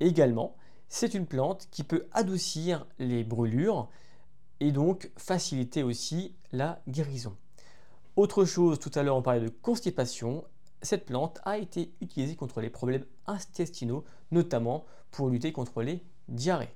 Également, 0.00 0.56
c'est 0.88 1.14
une 1.14 1.26
plante 1.26 1.68
qui 1.70 1.84
peut 1.84 2.08
adoucir 2.10 2.84
les 2.98 3.22
brûlures 3.22 3.88
et 4.58 4.72
donc 4.72 5.12
faciliter 5.16 5.84
aussi 5.84 6.34
la 6.50 6.82
guérison. 6.88 7.36
Autre 8.16 8.46
chose, 8.46 8.80
tout 8.80 8.90
à 8.96 9.04
l'heure 9.04 9.16
on 9.16 9.22
parlait 9.22 9.44
de 9.44 9.48
constipation. 9.48 10.44
Cette 10.84 11.06
plante 11.06 11.40
a 11.46 11.56
été 11.56 11.94
utilisée 12.02 12.36
contre 12.36 12.60
les 12.60 12.68
problèmes 12.68 13.06
intestinaux, 13.26 14.04
notamment 14.30 14.84
pour 15.10 15.30
lutter 15.30 15.50
contre 15.50 15.82
les 15.82 16.04
diarrhées. 16.28 16.74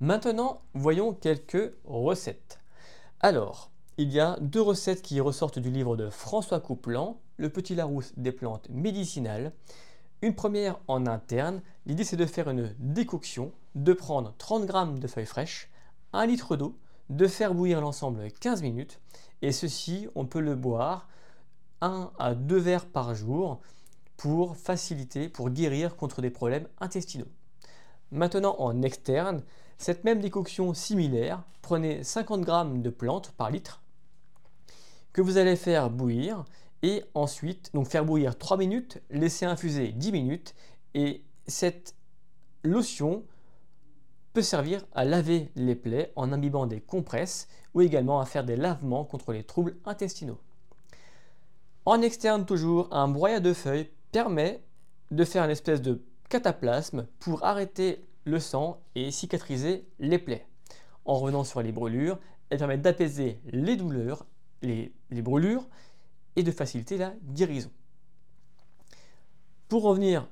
Maintenant, 0.00 0.62
voyons 0.74 1.14
quelques 1.14 1.72
recettes. 1.84 2.58
Alors, 3.20 3.70
il 3.98 4.10
y 4.10 4.18
a 4.18 4.36
deux 4.40 4.60
recettes 4.60 5.00
qui 5.00 5.20
ressortent 5.20 5.60
du 5.60 5.70
livre 5.70 5.96
de 5.96 6.10
François 6.10 6.58
Couplan, 6.58 7.20
Le 7.36 7.50
Petit 7.50 7.76
Larousse 7.76 8.12
des 8.16 8.32
plantes 8.32 8.68
médicinales. 8.68 9.52
Une 10.22 10.34
première 10.34 10.80
en 10.88 11.06
interne, 11.06 11.62
l'idée 11.86 12.02
c'est 12.02 12.16
de 12.16 12.26
faire 12.26 12.50
une 12.50 12.74
décoction, 12.80 13.52
de 13.76 13.92
prendre 13.92 14.34
30 14.38 14.66
g 14.66 15.00
de 15.00 15.06
feuilles 15.06 15.24
fraîches, 15.24 15.70
1 16.14 16.26
litre 16.26 16.56
d'eau, 16.56 16.76
de 17.10 17.28
faire 17.28 17.54
bouillir 17.54 17.80
l'ensemble 17.80 18.28
15 18.32 18.60
minutes. 18.62 18.98
Et 19.40 19.52
ceci, 19.52 20.08
on 20.16 20.26
peut 20.26 20.40
le 20.40 20.56
boire 20.56 21.06
1 21.82 22.12
à 22.18 22.34
2 22.34 22.56
verres 22.56 22.86
par 22.86 23.14
jour 23.14 23.60
pour 24.16 24.56
faciliter, 24.56 25.28
pour 25.28 25.50
guérir 25.50 25.96
contre 25.96 26.22
des 26.22 26.30
problèmes 26.30 26.68
intestinaux. 26.80 27.28
Maintenant, 28.12 28.56
en 28.58 28.82
externe, 28.82 29.42
cette 29.78 30.04
même 30.04 30.20
décoction 30.20 30.72
similaire, 30.74 31.42
prenez 31.60 32.04
50 32.04 32.46
g 32.46 32.78
de 32.78 32.90
plantes 32.90 33.32
par 33.32 33.50
litre 33.50 33.82
que 35.12 35.20
vous 35.20 35.36
allez 35.36 35.56
faire 35.56 35.90
bouillir 35.90 36.44
et 36.82 37.04
ensuite 37.14 37.70
donc 37.74 37.86
faire 37.88 38.04
bouillir 38.04 38.38
3 38.38 38.56
minutes, 38.56 39.02
laisser 39.10 39.44
infuser 39.44 39.92
10 39.92 40.12
minutes 40.12 40.54
et 40.94 41.22
cette 41.46 41.94
lotion 42.62 43.24
peut 44.32 44.42
servir 44.42 44.86
à 44.94 45.04
laver 45.04 45.50
les 45.56 45.74
plaies 45.74 46.12
en 46.16 46.32
imbibant 46.32 46.66
des 46.66 46.80
compresses 46.80 47.48
ou 47.74 47.82
également 47.82 48.20
à 48.20 48.26
faire 48.26 48.44
des 48.44 48.56
lavements 48.56 49.04
contre 49.04 49.32
les 49.32 49.44
troubles 49.44 49.76
intestinaux. 49.84 50.38
En 51.84 52.00
externe 52.00 52.46
toujours, 52.46 52.88
un 52.92 53.08
broyat 53.08 53.40
de 53.40 53.52
feuilles 53.52 53.90
permet 54.12 54.62
de 55.10 55.24
faire 55.24 55.44
une 55.44 55.50
espèce 55.50 55.82
de 55.82 56.02
cataplasme 56.28 57.06
pour 57.18 57.44
arrêter 57.44 58.04
le 58.24 58.38
sang 58.38 58.80
et 58.94 59.10
cicatriser 59.10 59.84
les 59.98 60.18
plaies. 60.18 60.46
En 61.04 61.18
revenant 61.18 61.42
sur 61.42 61.60
les 61.60 61.72
brûlures, 61.72 62.18
elle 62.50 62.58
permet 62.58 62.78
d'apaiser 62.78 63.40
les 63.46 63.76
douleurs, 63.76 64.26
les, 64.62 64.92
les 65.10 65.22
brûlures 65.22 65.66
et 66.36 66.44
de 66.44 66.52
faciliter 66.52 66.98
la 66.98 67.14
guérison. 67.32 67.70
Pour 69.68 69.82
revenir 69.82 70.28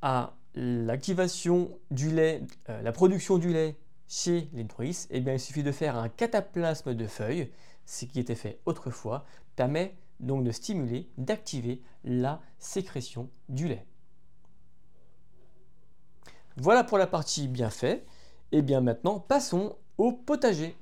à 0.00 0.34
l'activation 0.54 1.68
du 1.90 2.10
lait, 2.10 2.42
euh, 2.70 2.80
la 2.80 2.92
production 2.92 3.36
du 3.36 3.52
lait 3.52 3.76
chez 4.08 4.48
les 4.54 4.64
nourrices, 4.64 5.06
eh 5.10 5.20
bien, 5.20 5.34
il 5.34 5.40
suffit 5.40 5.62
de 5.62 5.72
faire 5.72 5.96
un 5.96 6.08
cataplasme 6.08 6.94
de 6.94 7.06
feuilles, 7.06 7.50
ce 7.84 8.06
qui 8.06 8.20
était 8.20 8.34
fait 8.34 8.58
autrefois, 8.64 9.26
permet 9.54 9.94
donc 10.20 10.44
de 10.44 10.50
stimuler, 10.50 11.08
d'activer 11.16 11.82
la 12.04 12.40
sécrétion 12.58 13.30
du 13.48 13.68
lait. 13.68 13.86
Voilà 16.56 16.82
pour 16.82 16.98
la 16.98 17.06
partie 17.06 17.46
bien 17.48 17.70
fait. 17.70 18.04
Et 18.50 18.58
eh 18.58 18.62
bien 18.62 18.80
maintenant, 18.80 19.20
passons 19.20 19.76
au 19.98 20.12
potager. 20.12 20.74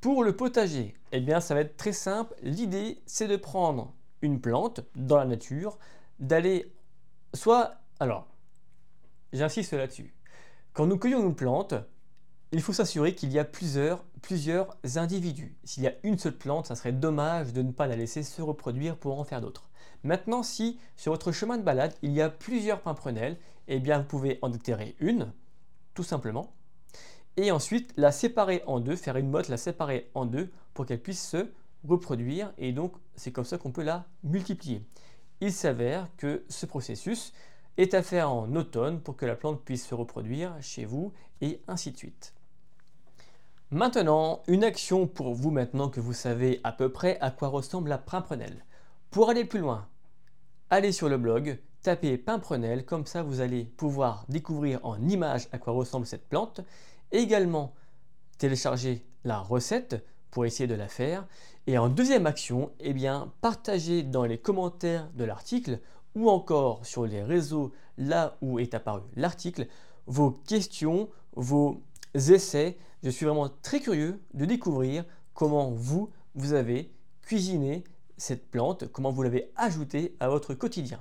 Pour 0.00 0.22
le 0.22 0.36
potager, 0.36 0.94
eh 1.10 1.20
bien 1.20 1.40
ça 1.40 1.54
va 1.54 1.60
être 1.60 1.76
très 1.76 1.92
simple. 1.92 2.34
L'idée, 2.42 3.02
c'est 3.06 3.26
de 3.26 3.36
prendre 3.36 3.92
une 4.22 4.40
plante 4.40 4.80
dans 4.94 5.16
la 5.16 5.24
nature, 5.24 5.78
d'aller 6.20 6.72
soit... 7.34 7.80
Alors, 7.98 8.28
j'insiste 9.32 9.72
là-dessus. 9.72 10.14
Quand 10.72 10.86
nous 10.86 10.98
cueillons 10.98 11.26
une 11.26 11.34
plante, 11.34 11.74
il 12.50 12.62
faut 12.62 12.72
s'assurer 12.72 13.14
qu'il 13.14 13.30
y 13.30 13.38
a 13.38 13.44
plusieurs, 13.44 14.04
plusieurs 14.22 14.76
individus. 14.96 15.54
S'il 15.64 15.82
y 15.82 15.86
a 15.86 15.94
une 16.02 16.18
seule 16.18 16.36
plante, 16.36 16.66
ça 16.66 16.76
serait 16.76 16.92
dommage 16.92 17.52
de 17.52 17.62
ne 17.62 17.72
pas 17.72 17.86
la 17.86 17.96
laisser 17.96 18.22
se 18.22 18.40
reproduire 18.40 18.96
pour 18.96 19.20
en 19.20 19.24
faire 19.24 19.40
d'autres. 19.42 19.68
Maintenant, 20.02 20.42
si 20.42 20.78
sur 20.96 21.12
votre 21.12 21.32
chemin 21.32 21.58
de 21.58 21.62
balade, 21.62 21.94
il 22.02 22.12
y 22.12 22.22
a 22.22 22.30
plusieurs 22.30 22.80
pimprenelles, 22.80 23.36
eh 23.66 23.80
bien 23.80 23.98
vous 23.98 24.06
pouvez 24.06 24.38
en 24.40 24.48
déterrer 24.48 24.96
une, 25.00 25.32
tout 25.92 26.02
simplement, 26.02 26.52
et 27.36 27.50
ensuite 27.50 27.92
la 27.96 28.12
séparer 28.12 28.62
en 28.66 28.80
deux, 28.80 28.96
faire 28.96 29.16
une 29.16 29.28
motte, 29.28 29.48
la 29.48 29.58
séparer 29.58 30.10
en 30.14 30.24
deux 30.24 30.50
pour 30.72 30.86
qu'elle 30.86 31.02
puisse 31.02 31.28
se 31.28 31.50
reproduire, 31.86 32.52
et 32.56 32.72
donc 32.72 32.94
c'est 33.14 33.32
comme 33.32 33.44
ça 33.44 33.58
qu'on 33.58 33.72
peut 33.72 33.82
la 33.82 34.06
multiplier. 34.24 34.82
Il 35.40 35.52
s'avère 35.52 36.08
que 36.16 36.44
ce 36.48 36.64
processus 36.64 37.32
est 37.76 37.94
à 37.94 38.02
faire 38.02 38.32
en 38.32 38.54
automne 38.56 39.00
pour 39.00 39.16
que 39.16 39.26
la 39.26 39.36
plante 39.36 39.62
puisse 39.64 39.86
se 39.86 39.94
reproduire 39.94 40.56
chez 40.60 40.84
vous, 40.84 41.12
et 41.40 41.60
ainsi 41.68 41.92
de 41.92 41.96
suite. 41.96 42.34
Maintenant, 43.70 44.42
une 44.46 44.64
action 44.64 45.06
pour 45.06 45.34
vous 45.34 45.50
maintenant 45.50 45.90
que 45.90 46.00
vous 46.00 46.14
savez 46.14 46.58
à 46.64 46.72
peu 46.72 46.90
près 46.90 47.18
à 47.20 47.30
quoi 47.30 47.48
ressemble 47.48 47.90
la 47.90 47.98
pimprenelle. 47.98 48.64
Pour 49.10 49.28
aller 49.28 49.44
plus 49.44 49.60
loin, 49.60 49.86
allez 50.70 50.90
sur 50.90 51.10
le 51.10 51.18
blog, 51.18 51.58
tapez 51.82 52.16
pimprenelle, 52.16 52.86
comme 52.86 53.04
ça 53.04 53.22
vous 53.22 53.42
allez 53.42 53.64
pouvoir 53.64 54.24
découvrir 54.30 54.80
en 54.86 54.98
images 55.06 55.48
à 55.52 55.58
quoi 55.58 55.74
ressemble 55.74 56.06
cette 56.06 56.26
plante. 56.30 56.62
également 57.12 57.74
télécharger 58.38 59.04
la 59.24 59.38
recette 59.38 60.02
pour 60.30 60.46
essayer 60.46 60.66
de 60.66 60.74
la 60.74 60.88
faire. 60.88 61.26
Et 61.66 61.76
en 61.76 61.90
deuxième 61.90 62.26
action, 62.26 62.70
eh 62.80 62.94
bien, 62.94 63.30
partagez 63.42 64.02
dans 64.02 64.24
les 64.24 64.38
commentaires 64.38 65.10
de 65.12 65.24
l'article 65.24 65.78
ou 66.14 66.30
encore 66.30 66.86
sur 66.86 67.04
les 67.04 67.22
réseaux 67.22 67.74
là 67.98 68.38
où 68.40 68.58
est 68.58 68.72
apparu 68.72 69.02
l'article 69.14 69.66
vos 70.06 70.30
questions, 70.30 71.10
vos 71.34 71.82
essais 72.14 72.78
je 73.02 73.10
suis 73.10 73.26
vraiment 73.26 73.48
très 73.62 73.80
curieux 73.80 74.20
de 74.34 74.44
découvrir 74.44 75.04
comment 75.34 75.70
vous, 75.70 76.10
vous 76.34 76.52
avez 76.52 76.92
cuisiné 77.22 77.84
cette 78.16 78.50
plante, 78.50 78.90
comment 78.90 79.12
vous 79.12 79.22
l'avez 79.22 79.52
ajoutée 79.56 80.16
à 80.20 80.28
votre 80.28 80.54
quotidien. 80.54 81.00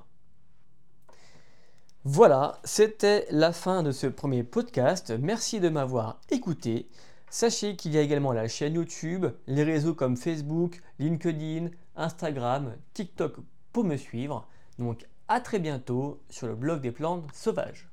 Voilà, 2.04 2.60
c'était 2.64 3.28
la 3.32 3.52
fin 3.52 3.84
de 3.84 3.92
ce 3.92 4.08
premier 4.08 4.44
podcast. 4.44 5.14
Merci 5.20 5.60
de 5.60 5.68
m'avoir 5.68 6.22
écouté. 6.30 6.88
Sachez 7.30 7.76
qu'il 7.76 7.94
y 7.94 7.98
a 7.98 8.02
également 8.02 8.32
la 8.32 8.48
chaîne 8.48 8.76
YouTube, 8.76 9.26
les 9.48 9.64
réseaux 9.64 9.94
comme 9.94 10.16
Facebook, 10.16 10.82
LinkedIn, 11.00 11.70
Instagram, 11.98 12.76
TikTok 12.94 13.36
pour 13.74 13.84
me 13.84 13.98
suivre. 13.98 14.48
Donc 14.80 15.06
à 15.28 15.42
très 15.42 15.60
bientôt 15.60 16.22
sur 16.30 16.48
le 16.48 16.56
blog 16.56 16.82
des 16.82 16.92
plantes 16.92 17.26
sauvages. 17.34 17.90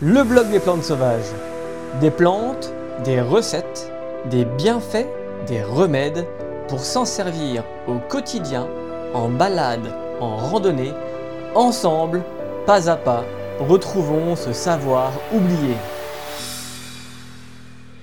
Le 0.00 0.22
blog 0.22 0.50
des 0.50 0.60
plantes 0.60 0.84
sauvages. 0.84 1.32
Des 2.00 2.10
plantes 2.10 2.72
des 3.04 3.20
recettes, 3.20 3.90
des 4.26 4.44
bienfaits, 4.44 5.08
des 5.46 5.62
remèdes 5.62 6.26
pour 6.68 6.80
s'en 6.80 7.04
servir 7.04 7.64
au 7.88 7.94
quotidien, 8.08 8.68
en 9.14 9.28
balade, 9.28 9.92
en 10.20 10.36
randonnée, 10.36 10.92
ensemble, 11.54 12.22
pas 12.66 12.88
à 12.88 12.96
pas, 12.96 13.24
retrouvons 13.60 14.36
ce 14.36 14.52
savoir 14.52 15.12
oublié. 15.34 15.74